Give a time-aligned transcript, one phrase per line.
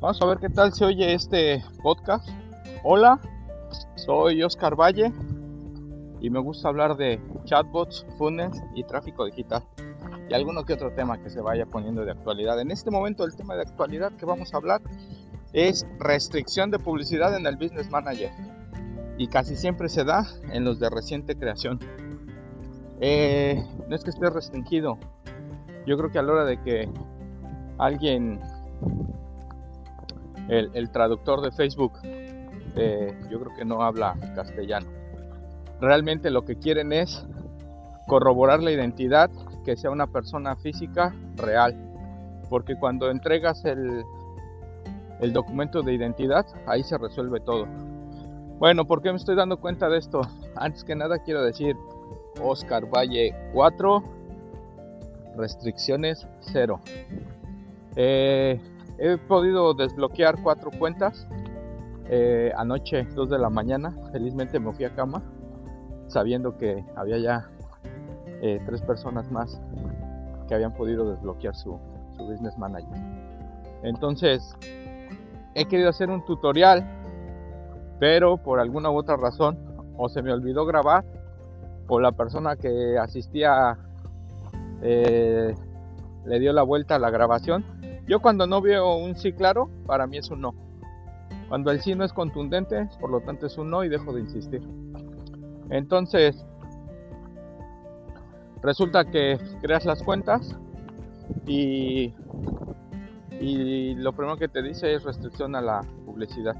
[0.00, 2.26] Vamos a ver qué tal se oye este podcast.
[2.84, 3.20] Hola,
[3.96, 5.12] soy Oscar Valle
[6.22, 9.62] y me gusta hablar de chatbots, funnels y tráfico digital
[10.30, 12.58] y alguno que otro tema que se vaya poniendo de actualidad.
[12.60, 14.80] En este momento el tema de actualidad que vamos a hablar
[15.52, 18.30] es restricción de publicidad en el Business Manager
[19.18, 21.78] y casi siempre se da en los de reciente creación.
[23.02, 24.98] Eh, no es que esté restringido,
[25.86, 26.88] yo creo que a la hora de que
[27.76, 28.40] alguien
[30.48, 34.88] el, traductor de Facebook, eh, yo creo que no habla castellano.
[35.80, 37.26] Realmente lo que quieren es
[38.06, 39.30] corroborar la identidad,
[39.64, 41.76] que sea una persona física real.
[42.48, 44.04] Porque cuando entregas el,
[45.20, 47.66] el documento de identidad, ahí se resuelve todo.
[48.58, 50.20] Bueno, ¿por qué me estoy dando cuenta de esto?
[50.56, 51.76] Antes que nada quiero decir,
[52.42, 54.02] Oscar Valle 4,
[55.36, 56.80] restricciones 0.
[57.96, 58.60] Eh,
[59.00, 61.26] He podido desbloquear cuatro cuentas.
[62.10, 65.22] Eh, anoche, 2 de la mañana, felizmente me fui a cama
[66.08, 67.50] sabiendo que había ya
[68.42, 69.60] eh, tres personas más
[70.48, 71.78] que habían podido desbloquear su,
[72.16, 72.92] su business manager.
[73.84, 74.54] Entonces,
[75.54, 76.84] he querido hacer un tutorial,
[78.00, 79.56] pero por alguna u otra razón,
[79.96, 81.04] o se me olvidó grabar,
[81.86, 83.78] o la persona que asistía
[84.82, 85.54] eh,
[86.26, 87.64] le dio la vuelta a la grabación
[88.10, 90.52] yo cuando no veo un sí claro, para mí es un no.
[91.48, 94.22] Cuando el sí no es contundente, por lo tanto es un no y dejo de
[94.22, 94.60] insistir.
[95.70, 96.44] Entonces,
[98.62, 100.56] resulta que creas las cuentas
[101.46, 102.12] y,
[103.94, 106.56] lo primero que te dice es restricción a la publicidad.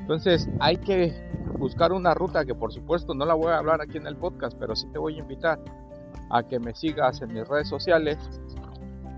[0.00, 1.14] Entonces hay que
[1.58, 4.56] buscar una ruta que por supuesto no la voy a hablar aquí en el podcast,
[4.58, 5.58] pero sí te voy a invitar
[6.30, 8.18] a que me sigas en mis redes sociales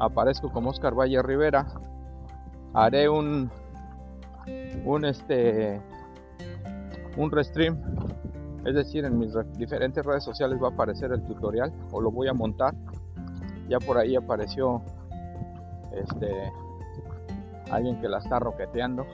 [0.00, 1.66] aparezco como Oscar Valle Rivera.
[2.74, 3.50] Haré un
[4.84, 5.80] un este
[7.16, 7.78] un restream,
[8.64, 12.28] es decir, en mis diferentes redes sociales va a aparecer el tutorial o lo voy
[12.28, 12.74] a montar.
[13.68, 14.82] Ya por ahí apareció
[15.92, 16.50] este
[17.70, 19.04] alguien que la está roqueteando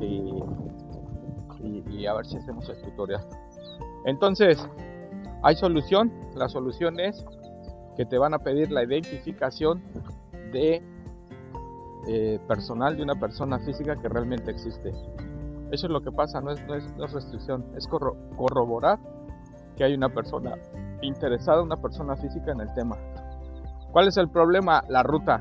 [0.00, 0.42] y,
[1.90, 3.26] y a ver si hacemos el tutorial.
[4.06, 4.66] Entonces,
[5.42, 6.12] hay solución.
[6.34, 7.24] La solución es
[7.96, 9.82] que te van a pedir la identificación
[10.52, 10.82] de
[12.06, 14.90] eh, personal de una persona física que realmente existe.
[15.70, 18.98] Eso es lo que pasa, no es, no es, restricción, es corroborar
[19.76, 20.54] que hay una persona
[21.02, 22.96] interesada, una persona física en el tema.
[23.90, 24.84] ¿Cuál es el problema?
[24.88, 25.40] La ruta.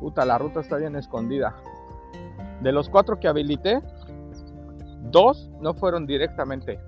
[0.00, 1.54] Puta, la ruta está bien escondida.
[2.60, 3.80] De los cuatro que habilité,
[5.10, 6.80] dos no fueron directamente.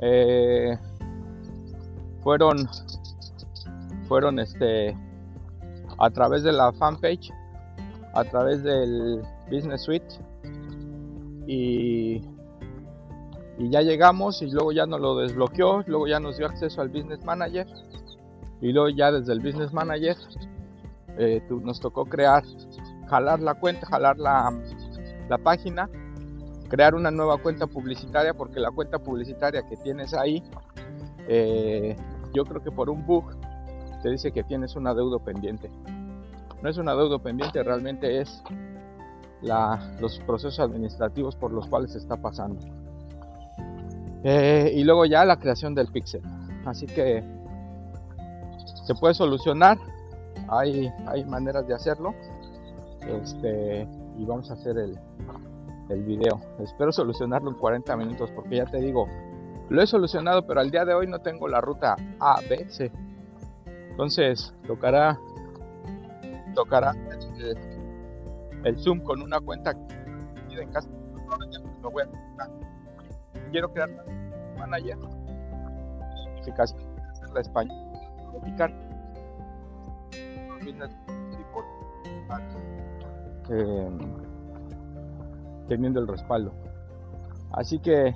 [0.00, 0.76] Eh,
[2.24, 2.68] fueron
[4.08, 4.96] fueron este
[5.98, 7.30] a través de la fanpage
[8.14, 10.06] a través del business suite
[11.46, 12.22] y,
[13.58, 16.88] y ya llegamos y luego ya nos lo desbloqueó luego ya nos dio acceso al
[16.88, 17.66] business manager
[18.60, 20.16] y luego ya desde el business manager
[21.18, 22.42] eh, nos tocó crear
[23.08, 24.50] jalar la cuenta jalar la,
[25.28, 25.90] la página
[26.70, 30.42] crear una nueva cuenta publicitaria porque la cuenta publicitaria que tienes ahí
[31.28, 31.96] eh,
[32.34, 33.24] yo creo que por un bug
[34.02, 35.70] te dice que tienes una deuda pendiente.
[36.62, 38.42] No es una deuda pendiente, realmente es
[40.00, 42.60] los procesos administrativos por los cuales se está pasando.
[44.24, 46.22] Eh, y luego ya la creación del pixel.
[46.64, 47.22] Así que
[48.84, 49.78] se puede solucionar.
[50.48, 52.14] Hay, hay maneras de hacerlo.
[53.06, 53.86] Este,
[54.18, 54.98] y vamos a hacer el,
[55.90, 56.40] el video.
[56.58, 59.06] Espero solucionarlo en 40 minutos porque ya te digo,
[59.68, 62.92] lo he solucionado, pero al día de hoy no tengo la ruta A, B, C.
[63.90, 65.18] Entonces, tocará
[66.54, 66.94] tocará
[68.64, 69.72] el, Zoom con una cuenta
[70.50, 70.88] en casa.
[71.82, 72.50] voy a
[73.50, 74.98] Quiero crear un manager.
[76.40, 76.76] Eficacia
[77.32, 77.74] la España.
[83.50, 83.90] Eh,
[85.68, 86.52] teniendo el respaldo.
[87.52, 88.14] Así que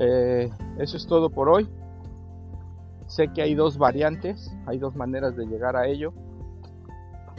[0.00, 1.68] eh, eso es todo por hoy.
[3.06, 6.14] Sé que hay dos variantes, hay dos maneras de llegar a ello.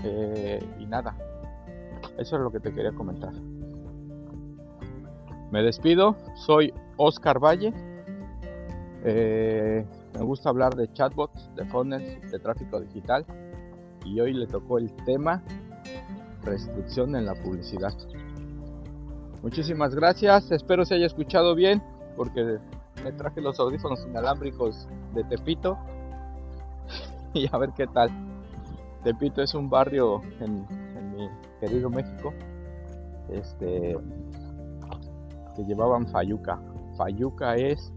[0.03, 1.15] Eh, y nada,
[2.17, 3.33] eso es lo que te quería comentar.
[5.51, 7.73] Me despido, soy Oscar Valle.
[9.03, 13.25] Eh, me gusta hablar de chatbots, de funnels, de tráfico digital.
[14.05, 15.41] Y hoy le tocó el tema
[16.43, 17.93] restricción en la publicidad.
[19.41, 21.81] Muchísimas gracias, espero se haya escuchado bien
[22.15, 22.59] porque
[23.03, 25.77] me traje los audífonos inalámbricos de Tepito
[27.33, 28.09] y a ver qué tal.
[29.03, 30.65] Tepito es un barrio en,
[31.15, 31.29] mi
[31.59, 32.33] querido México
[33.29, 33.97] este,
[35.55, 36.59] que llevaban Fayuca.
[36.97, 37.91] Fayuca es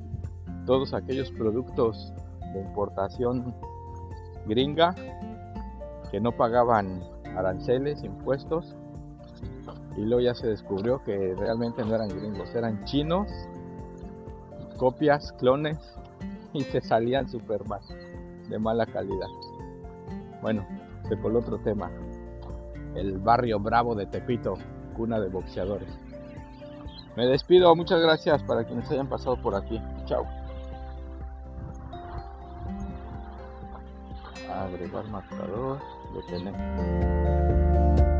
[0.66, 2.12] todos aquellos productos
[2.52, 3.54] de importación
[4.46, 4.94] gringa
[6.10, 7.02] que no pagaban
[7.36, 8.74] aranceles, impuestos.
[9.96, 13.28] Y luego ya se descubrió que realmente no eran gringos, eran chinos,
[14.74, 15.78] copias, clones,
[16.52, 17.80] y se salían super mal,
[18.48, 19.28] de mala calidad.
[20.40, 20.66] Bueno,
[21.08, 21.90] se coló otro tema.
[22.94, 24.54] El barrio bravo de Tepito,
[24.96, 25.88] cuna de boxeadores.
[27.16, 29.80] Me despido, muchas gracias para quienes hayan pasado por aquí.
[30.06, 30.24] Chao.
[34.50, 35.80] Agregar marcador,
[36.14, 38.13] detener.